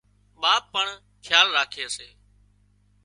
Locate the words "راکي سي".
1.55-2.09